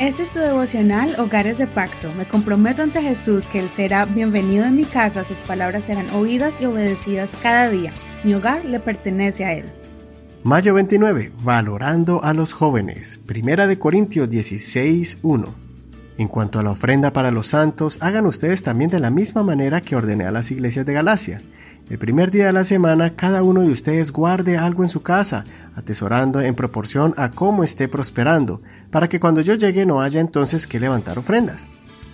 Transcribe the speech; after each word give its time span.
Este 0.00 0.22
es 0.22 0.30
tu 0.30 0.38
devocional 0.38 1.16
Hogares 1.18 1.58
de 1.58 1.66
Pacto. 1.66 2.12
Me 2.16 2.24
comprometo 2.24 2.84
ante 2.84 3.02
Jesús 3.02 3.48
que 3.48 3.58
Él 3.58 3.68
será 3.68 4.04
bienvenido 4.04 4.64
en 4.64 4.76
mi 4.76 4.84
casa, 4.84 5.24
sus 5.24 5.38
palabras 5.38 5.86
serán 5.86 6.08
oídas 6.10 6.60
y 6.60 6.66
obedecidas 6.66 7.36
cada 7.42 7.68
día. 7.68 7.92
Mi 8.22 8.32
hogar 8.32 8.64
le 8.64 8.78
pertenece 8.78 9.44
a 9.44 9.54
Él. 9.54 9.64
Mayo 10.44 10.74
29. 10.74 11.32
Valorando 11.42 12.22
a 12.22 12.32
los 12.32 12.52
jóvenes. 12.52 13.18
Primera 13.26 13.66
de 13.66 13.80
Corintios 13.80 14.30
16, 14.30 15.18
1. 15.22 15.54
En 16.18 16.28
cuanto 16.28 16.60
a 16.60 16.62
la 16.62 16.70
ofrenda 16.70 17.12
para 17.12 17.32
los 17.32 17.48
santos, 17.48 17.98
hagan 18.00 18.24
ustedes 18.26 18.62
también 18.62 18.92
de 18.92 19.00
la 19.00 19.10
misma 19.10 19.42
manera 19.42 19.80
que 19.80 19.96
ordené 19.96 20.26
a 20.26 20.32
las 20.32 20.52
iglesias 20.52 20.86
de 20.86 20.92
Galacia. 20.92 21.42
El 21.88 21.98
primer 21.98 22.30
día 22.30 22.46
de 22.46 22.52
la 22.52 22.64
semana, 22.64 23.16
cada 23.16 23.42
uno 23.42 23.62
de 23.62 23.70
ustedes 23.70 24.12
guarde 24.12 24.58
algo 24.58 24.82
en 24.82 24.90
su 24.90 25.00
casa, 25.00 25.44
atesorando 25.74 26.42
en 26.42 26.54
proporción 26.54 27.14
a 27.16 27.30
cómo 27.30 27.64
esté 27.64 27.88
prosperando, 27.88 28.60
para 28.90 29.08
que 29.08 29.18
cuando 29.18 29.40
yo 29.40 29.54
llegue 29.54 29.86
no 29.86 30.02
haya 30.02 30.20
entonces 30.20 30.66
que 30.66 30.80
levantar 30.80 31.18
ofrendas. 31.18 31.66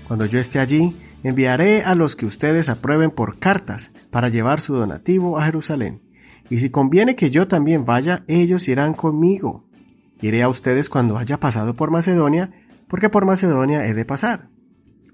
Cuando 0.06 0.26
yo 0.26 0.38
esté 0.38 0.60
allí, 0.60 0.96
enviaré 1.24 1.82
a 1.82 1.96
los 1.96 2.14
que 2.14 2.24
ustedes 2.24 2.68
aprueben 2.68 3.10
por 3.10 3.40
cartas 3.40 3.90
para 4.12 4.28
llevar 4.28 4.60
su 4.60 4.74
donativo 4.74 5.40
a 5.40 5.44
Jerusalén. 5.46 6.02
Y 6.48 6.58
si 6.58 6.70
conviene 6.70 7.16
que 7.16 7.30
yo 7.30 7.48
también 7.48 7.84
vaya, 7.84 8.22
ellos 8.28 8.68
irán 8.68 8.94
conmigo. 8.94 9.64
Iré 10.20 10.44
a 10.44 10.48
ustedes 10.48 10.88
cuando 10.88 11.18
haya 11.18 11.40
pasado 11.40 11.74
por 11.74 11.90
Macedonia, 11.90 12.52
porque 12.86 13.08
por 13.08 13.26
Macedonia 13.26 13.84
he 13.86 13.94
de 13.94 14.04
pasar. 14.04 14.50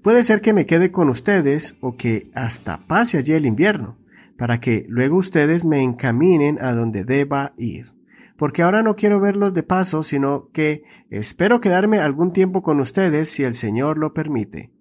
Puede 0.03 0.23
ser 0.23 0.39
que 0.39 0.53
me 0.53 0.67
quede 0.67 0.91
con 0.91 1.09
ustedes 1.09 1.77
o 1.81 1.97
que 1.97 2.29
hasta 2.35 2.85
pase 2.85 3.17
allí 3.17 3.33
el 3.33 3.47
invierno 3.47 4.00
para 4.41 4.59
que 4.59 4.87
luego 4.89 5.17
ustedes 5.17 5.65
me 5.65 5.83
encaminen 5.83 6.57
a 6.61 6.73
donde 6.73 7.03
deba 7.03 7.53
ir. 7.59 7.93
Porque 8.37 8.63
ahora 8.63 8.81
no 8.81 8.95
quiero 8.95 9.19
verlos 9.19 9.53
de 9.53 9.61
paso, 9.61 10.01
sino 10.01 10.49
que 10.51 10.81
espero 11.11 11.61
quedarme 11.61 11.99
algún 11.99 12.31
tiempo 12.31 12.63
con 12.63 12.79
ustedes 12.79 13.29
si 13.29 13.43
el 13.43 13.53
Señor 13.53 13.99
lo 13.99 14.15
permite. 14.15 14.71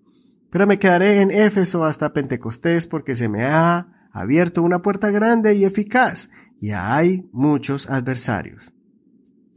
Pero 0.48 0.66
me 0.66 0.78
quedaré 0.78 1.20
en 1.20 1.30
Éfeso 1.30 1.84
hasta 1.84 2.14
Pentecostés 2.14 2.86
porque 2.86 3.14
se 3.14 3.28
me 3.28 3.44
ha 3.44 4.08
abierto 4.14 4.62
una 4.62 4.80
puerta 4.80 5.10
grande 5.10 5.54
y 5.54 5.66
eficaz, 5.66 6.30
y 6.58 6.70
hay 6.70 7.28
muchos 7.30 7.90
adversarios. 7.90 8.72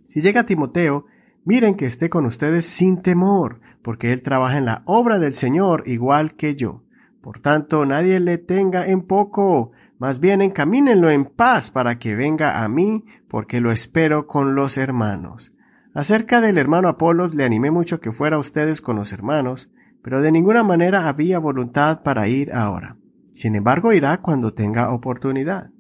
Si 0.10 0.20
llega 0.20 0.46
Timoteo, 0.46 1.06
miren 1.46 1.76
que 1.76 1.86
esté 1.86 2.10
con 2.10 2.26
ustedes 2.26 2.66
sin 2.66 3.02
temor, 3.02 3.62
porque 3.82 4.12
él 4.12 4.22
trabaja 4.22 4.58
en 4.58 4.66
la 4.66 4.84
obra 4.86 5.18
del 5.18 5.34
Señor 5.34 5.84
igual 5.86 6.36
que 6.36 6.56
yo. 6.56 6.84
Por 7.22 7.40
tanto, 7.40 7.86
nadie 7.86 8.20
le 8.20 8.38
tenga 8.38 8.86
en 8.86 9.04
poco, 9.04 9.72
más 10.04 10.20
bien 10.20 10.42
encamínenlo 10.42 11.10
en 11.10 11.24
paz 11.24 11.72
para 11.72 11.98
que 11.98 12.14
venga 12.14 12.62
a 12.62 12.68
mí, 12.68 13.06
porque 13.30 13.62
lo 13.62 13.72
espero 13.72 14.28
con 14.28 14.54
los 14.54 14.76
hermanos. 14.76 15.54
Acerca 15.94 16.42
del 16.42 16.58
hermano 16.58 16.90
Apolos 16.90 17.34
le 17.36 17.46
animé 17.46 17.72
mucho 17.72 18.02
que 18.02 18.12
fuera 18.12 18.36
a 18.36 18.40
ustedes 18.40 18.82
con 18.82 18.98
los 18.98 19.14
hermanos, 19.14 19.70
pero 20.04 20.22
de 20.22 20.34
ninguna 20.34 20.62
manera 20.62 21.08
había 21.08 21.40
voluntad 21.40 22.04
para 22.04 22.28
ir 22.28 22.52
ahora. 22.52 22.98
Sin 23.34 23.56
embargo, 23.56 23.94
irá 23.94 24.18
cuando 24.18 24.54
tenga 24.54 24.92
oportunidad. 24.92 25.72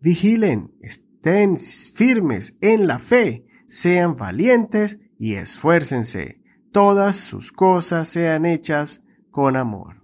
Vigilen, 0.00 0.72
estén 0.80 1.58
firmes 1.58 2.56
en 2.62 2.86
la 2.86 2.98
fe, 2.98 3.44
sean 3.68 4.16
valientes 4.16 5.00
y 5.18 5.34
esfuércense. 5.34 6.40
Todas 6.72 7.16
sus 7.16 7.52
cosas 7.52 8.08
sean 8.08 8.46
hechas 8.46 9.02
con 9.30 9.54
amor. 9.54 9.95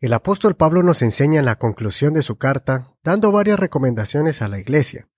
El 0.00 0.14
apóstol 0.14 0.56
Pablo 0.56 0.82
nos 0.82 1.02
enseña 1.02 1.40
en 1.40 1.44
la 1.44 1.58
conclusión 1.58 2.14
de 2.14 2.22
su 2.22 2.38
carta, 2.38 2.96
dando 3.04 3.32
varias 3.32 3.60
recomendaciones 3.60 4.40
a 4.40 4.48
la 4.48 4.58
iglesia. 4.58 5.10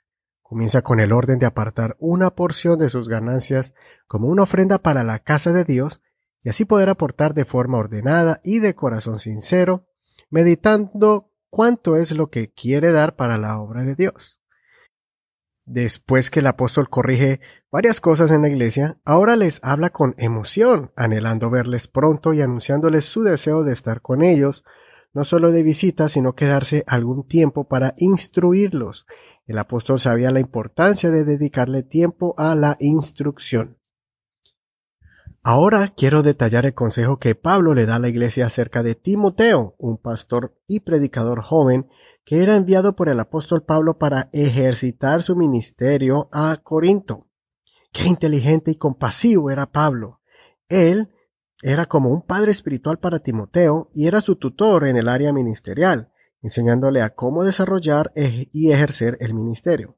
Comienza 0.42 0.82
con 0.82 0.98
el 0.98 1.12
orden 1.12 1.38
de 1.38 1.46
apartar 1.46 1.96
una 2.00 2.34
porción 2.34 2.80
de 2.80 2.90
sus 2.90 3.08
ganancias 3.08 3.74
como 4.08 4.26
una 4.26 4.42
ofrenda 4.42 4.80
para 4.80 5.04
la 5.04 5.20
casa 5.20 5.52
de 5.52 5.62
Dios 5.62 6.00
y 6.40 6.48
así 6.48 6.64
poder 6.64 6.88
aportar 6.88 7.32
de 7.32 7.44
forma 7.44 7.78
ordenada 7.78 8.40
y 8.42 8.58
de 8.58 8.74
corazón 8.74 9.20
sincero, 9.20 9.86
meditando 10.30 11.30
cuánto 11.48 11.96
es 11.96 12.10
lo 12.10 12.30
que 12.30 12.52
quiere 12.52 12.90
dar 12.90 13.14
para 13.14 13.38
la 13.38 13.60
obra 13.60 13.84
de 13.84 13.94
Dios. 13.94 14.41
Después 15.64 16.30
que 16.30 16.40
el 16.40 16.48
apóstol 16.48 16.88
corrige 16.88 17.40
varias 17.70 18.00
cosas 18.00 18.30
en 18.30 18.42
la 18.42 18.48
iglesia, 18.48 18.98
ahora 19.04 19.36
les 19.36 19.60
habla 19.62 19.90
con 19.90 20.14
emoción, 20.18 20.90
anhelando 20.96 21.50
verles 21.50 21.86
pronto 21.86 22.32
y 22.32 22.40
anunciándoles 22.40 23.04
su 23.04 23.22
deseo 23.22 23.62
de 23.62 23.72
estar 23.72 24.02
con 24.02 24.22
ellos, 24.22 24.64
no 25.12 25.24
solo 25.24 25.52
de 25.52 25.62
visita, 25.62 26.08
sino 26.08 26.34
quedarse 26.34 26.84
algún 26.86 27.28
tiempo 27.28 27.68
para 27.68 27.94
instruirlos. 27.96 29.06
El 29.46 29.58
apóstol 29.58 30.00
sabía 30.00 30.30
la 30.30 30.40
importancia 30.40 31.10
de 31.10 31.24
dedicarle 31.24 31.82
tiempo 31.82 32.34
a 32.38 32.54
la 32.54 32.76
instrucción. 32.80 33.78
Ahora 35.44 35.92
quiero 35.96 36.22
detallar 36.22 36.66
el 36.66 36.74
consejo 36.74 37.18
que 37.18 37.34
Pablo 37.34 37.74
le 37.74 37.84
da 37.84 37.96
a 37.96 37.98
la 37.98 38.08
iglesia 38.08 38.46
acerca 38.46 38.84
de 38.84 38.94
Timoteo, 38.94 39.74
un 39.76 39.98
pastor 39.98 40.56
y 40.68 40.80
predicador 40.80 41.42
joven 41.42 41.88
que 42.24 42.44
era 42.44 42.54
enviado 42.54 42.94
por 42.94 43.08
el 43.08 43.18
apóstol 43.18 43.64
Pablo 43.64 43.98
para 43.98 44.30
ejercitar 44.32 45.24
su 45.24 45.34
ministerio 45.34 46.28
a 46.30 46.58
Corinto. 46.62 47.26
Qué 47.90 48.04
inteligente 48.04 48.70
y 48.70 48.76
compasivo 48.76 49.50
era 49.50 49.66
Pablo. 49.66 50.20
Él 50.68 51.10
era 51.60 51.86
como 51.86 52.10
un 52.10 52.22
padre 52.22 52.52
espiritual 52.52 53.00
para 53.00 53.18
Timoteo 53.18 53.90
y 53.92 54.06
era 54.06 54.20
su 54.20 54.36
tutor 54.36 54.86
en 54.86 54.96
el 54.96 55.08
área 55.08 55.32
ministerial, 55.32 56.12
enseñándole 56.40 57.02
a 57.02 57.16
cómo 57.16 57.42
desarrollar 57.42 58.12
y 58.14 58.70
ejercer 58.70 59.16
el 59.18 59.34
ministerio. 59.34 59.96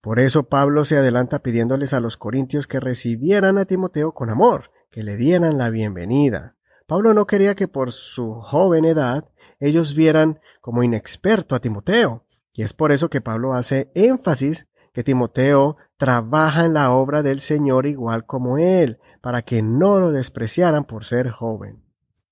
Por 0.00 0.18
eso 0.18 0.44
Pablo 0.44 0.86
se 0.86 0.96
adelanta 0.96 1.40
pidiéndoles 1.40 1.92
a 1.92 2.00
los 2.00 2.16
corintios 2.16 2.66
que 2.66 2.80
recibieran 2.80 3.58
a 3.58 3.66
Timoteo 3.66 4.12
con 4.12 4.30
amor, 4.30 4.70
que 4.90 5.02
le 5.02 5.16
dieran 5.16 5.58
la 5.58 5.68
bienvenida. 5.68 6.56
Pablo 6.86 7.12
no 7.12 7.26
quería 7.26 7.54
que 7.54 7.68
por 7.68 7.92
su 7.92 8.34
joven 8.34 8.86
edad 8.86 9.28
ellos 9.58 9.94
vieran 9.94 10.40
como 10.62 10.82
inexperto 10.82 11.54
a 11.54 11.60
Timoteo. 11.60 12.24
Y 12.52 12.62
es 12.62 12.72
por 12.72 12.92
eso 12.92 13.10
que 13.10 13.20
Pablo 13.20 13.52
hace 13.52 13.90
énfasis 13.94 14.66
que 14.92 15.04
Timoteo 15.04 15.76
trabaja 15.98 16.64
en 16.64 16.74
la 16.74 16.90
obra 16.90 17.22
del 17.22 17.40
Señor 17.40 17.86
igual 17.86 18.24
como 18.24 18.58
él, 18.58 18.98
para 19.20 19.42
que 19.42 19.60
no 19.60 20.00
lo 20.00 20.10
despreciaran 20.12 20.84
por 20.84 21.04
ser 21.04 21.30
joven. 21.30 21.84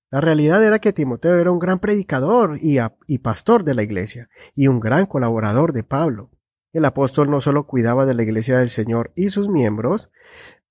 La 0.09 0.21
realidad 0.21 0.63
era 0.63 0.79
que 0.79 0.91
Timoteo 0.91 1.37
era 1.37 1.51
un 1.51 1.59
gran 1.59 1.79
predicador 1.79 2.57
y, 2.59 2.79
y, 3.07 3.19
pastor 3.19 3.63
de 3.63 3.75
la 3.75 3.83
iglesia, 3.83 4.27
y 4.55 4.67
un 4.67 4.79
gran 4.79 5.05
colaborador 5.05 5.71
de 5.71 5.83
Pablo. 5.83 6.31
El 6.71 6.85
apóstol 6.85 7.31
no 7.31 7.41
solo 7.41 7.65
cuidaba 7.65 8.05
de 8.05 8.13
la 8.13 8.23
iglesia 8.23 8.59
del 8.59 8.69
Señor 8.69 9.11
y 9.15 9.31
sus 9.31 9.49
miembros, 9.49 10.11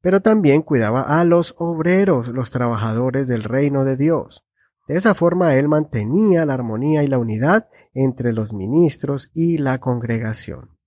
pero 0.01 0.23
también 0.23 0.63
cuidaba 0.63 1.03
a 1.03 1.25
los 1.25 1.55
obreros, 1.59 2.29
los 2.29 2.51
trabajadores 2.51 3.27
del 3.27 3.43
reino 3.43 3.85
de 3.85 3.97
Dios. 3.97 4.45
De 4.87 4.97
esa 4.97 5.15
forma 5.15 5.57
él 5.57 5.69
mantenía 5.69 6.47
la 6.47 6.55
armonía 6.55 7.03
y 7.03 7.09
la 7.09 7.19
unidad 7.19 7.69
entre 7.95 8.33
los 8.33 8.53
ministros 8.53 9.31
y 9.35 9.59
la 9.59 9.79
congregación. 9.79 10.79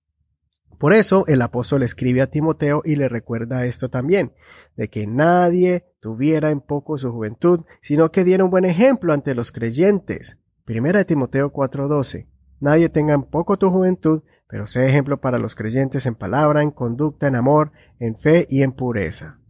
Por 0.78 0.94
eso 0.94 1.24
el 1.28 1.42
apóstol 1.42 1.84
escribe 1.84 2.22
a 2.22 2.26
Timoteo 2.26 2.82
y 2.84 2.96
le 2.96 3.08
recuerda 3.08 3.66
esto 3.66 3.88
también, 3.88 4.32
de 4.76 4.88
que 4.88 5.06
nadie 5.06 5.84
tuviera 6.00 6.50
en 6.50 6.60
poco 6.60 6.98
su 6.98 7.12
juventud, 7.12 7.60
sino 7.82 8.10
que 8.10 8.24
diera 8.24 8.44
un 8.44 8.50
buen 8.50 8.64
ejemplo 8.64 9.12
ante 9.12 9.36
los 9.36 9.52
creyentes. 9.52 10.38
Primera 10.64 10.98
de 10.98 11.04
Timoteo 11.04 11.52
4:12. 11.52 12.31
Nadie 12.62 12.88
tenga 12.88 13.12
en 13.12 13.24
poco 13.24 13.56
tu 13.56 13.70
juventud, 13.70 14.22
pero 14.46 14.68
sea 14.68 14.86
ejemplo 14.86 15.20
para 15.20 15.40
los 15.40 15.56
creyentes 15.56 16.06
en 16.06 16.14
palabra, 16.14 16.62
en 16.62 16.70
conducta, 16.70 17.26
en 17.26 17.34
amor, 17.34 17.72
en 17.98 18.16
fe 18.16 18.46
y 18.48 18.62
en 18.62 18.70
pureza. 18.70 19.40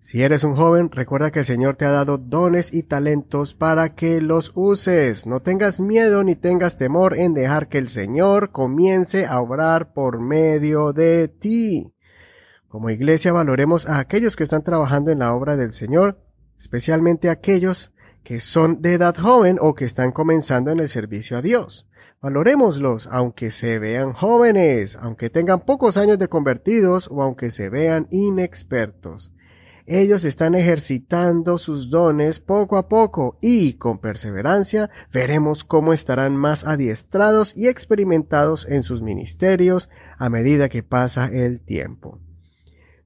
Si 0.00 0.22
eres 0.22 0.42
un 0.42 0.56
joven, 0.56 0.90
recuerda 0.90 1.30
que 1.30 1.40
el 1.40 1.44
Señor 1.44 1.76
te 1.76 1.84
ha 1.84 1.90
dado 1.90 2.16
dones 2.16 2.72
y 2.72 2.84
talentos 2.84 3.52
para 3.52 3.94
que 3.94 4.22
los 4.22 4.50
uses. 4.54 5.26
No 5.26 5.40
tengas 5.40 5.78
miedo 5.78 6.24
ni 6.24 6.36
tengas 6.36 6.78
temor 6.78 7.18
en 7.18 7.34
dejar 7.34 7.68
que 7.68 7.76
el 7.76 7.90
Señor 7.90 8.50
comience 8.50 9.26
a 9.26 9.38
obrar 9.38 9.92
por 9.92 10.20
medio 10.20 10.94
de 10.94 11.28
ti. 11.28 11.92
Como 12.66 12.88
iglesia 12.88 13.30
valoremos 13.34 13.86
a 13.86 13.98
aquellos 13.98 14.36
que 14.36 14.44
están 14.44 14.64
trabajando 14.64 15.10
en 15.10 15.18
la 15.18 15.34
obra 15.34 15.58
del 15.58 15.72
Señor, 15.72 16.18
especialmente 16.58 17.28
aquellos 17.28 17.92
que 18.22 18.40
son 18.40 18.82
de 18.82 18.94
edad 18.94 19.16
joven 19.16 19.58
o 19.60 19.74
que 19.74 19.84
están 19.84 20.12
comenzando 20.12 20.70
en 20.70 20.80
el 20.80 20.88
servicio 20.88 21.36
a 21.36 21.42
Dios. 21.42 21.86
Valorémoslos, 22.22 23.08
aunque 23.10 23.50
se 23.50 23.78
vean 23.78 24.12
jóvenes, 24.12 24.98
aunque 25.00 25.30
tengan 25.30 25.60
pocos 25.60 25.96
años 25.96 26.18
de 26.18 26.28
convertidos 26.28 27.08
o 27.10 27.22
aunque 27.22 27.50
se 27.50 27.70
vean 27.70 28.08
inexpertos. 28.10 29.32
Ellos 29.86 30.24
están 30.24 30.54
ejercitando 30.54 31.58
sus 31.58 31.90
dones 31.90 32.38
poco 32.38 32.76
a 32.76 32.88
poco 32.88 33.38
y 33.40 33.72
con 33.72 33.98
perseverancia 33.98 34.90
veremos 35.12 35.64
cómo 35.64 35.92
estarán 35.92 36.36
más 36.36 36.64
adiestrados 36.64 37.56
y 37.56 37.68
experimentados 37.68 38.68
en 38.68 38.82
sus 38.82 39.02
ministerios 39.02 39.88
a 40.18 40.28
medida 40.28 40.68
que 40.68 40.82
pasa 40.82 41.24
el 41.32 41.60
tiempo. 41.60 42.20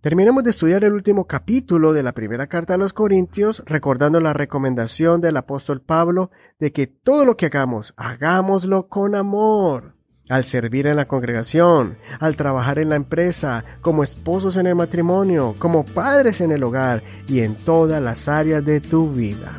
Terminemos 0.04 0.44
de 0.44 0.50
estudiar 0.50 0.84
el 0.84 0.92
último 0.92 1.26
capítulo 1.26 1.94
de 1.94 2.02
la 2.02 2.12
primera 2.12 2.46
carta 2.46 2.74
a 2.74 2.76
los 2.76 2.92
Corintios, 2.92 3.62
recordando 3.64 4.20
la 4.20 4.34
recomendación 4.34 5.22
del 5.22 5.38
apóstol 5.38 5.80
Pablo 5.80 6.30
de 6.60 6.72
que 6.72 6.86
todo 6.86 7.24
lo 7.24 7.38
que 7.38 7.46
hagamos, 7.46 7.94
hagámoslo 7.96 8.88
con 8.88 9.14
amor. 9.14 9.94
al 10.28 10.44
servir 10.44 10.86
en 10.86 10.96
la 10.96 11.08
congregación, 11.08 11.96
al 12.20 12.36
trabajar 12.36 12.78
en 12.78 12.90
la 12.90 12.96
empresa, 12.96 13.64
como 13.80 14.02
esposos 14.02 14.58
en 14.58 14.66
el 14.66 14.74
matrimonio, 14.74 15.54
como 15.58 15.86
padres 15.86 16.42
en 16.42 16.50
el 16.50 16.64
hogar 16.64 17.02
y 17.26 17.40
en 17.40 17.54
todas 17.54 18.02
las 18.02 18.28
áreas 18.28 18.62
de 18.62 18.82
tu 18.82 19.10
vida. 19.10 19.58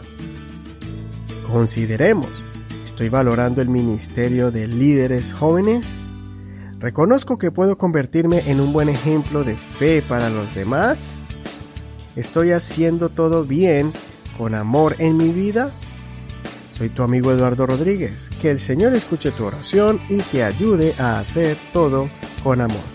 Consideremos, 1.51 2.45
¿estoy 2.85 3.09
valorando 3.09 3.63
el 3.63 3.69
ministerio 3.69 4.51
de 4.51 4.67
líderes 4.67 5.33
jóvenes? 5.33 6.04
¿Reconozco 6.79 7.37
que 7.37 7.51
puedo 7.51 7.77
convertirme 7.77 8.43
en 8.47 8.59
un 8.59 8.73
buen 8.73 8.89
ejemplo 8.89 9.43
de 9.43 9.55
fe 9.55 10.01
para 10.01 10.29
los 10.29 10.53
demás? 10.53 11.15
¿Estoy 12.15 12.51
haciendo 12.51 13.09
todo 13.09 13.45
bien 13.45 13.93
con 14.37 14.55
amor 14.55 14.95
en 14.99 15.17
mi 15.17 15.29
vida? 15.29 15.71
Soy 16.77 16.89
tu 16.89 17.03
amigo 17.03 17.31
Eduardo 17.31 17.65
Rodríguez. 17.65 18.29
Que 18.41 18.51
el 18.51 18.59
Señor 18.59 18.93
escuche 18.93 19.31
tu 19.31 19.45
oración 19.45 19.99
y 20.09 20.21
te 20.21 20.43
ayude 20.43 20.93
a 20.99 21.19
hacer 21.19 21.57
todo 21.71 22.07
con 22.43 22.59
amor. 22.59 22.94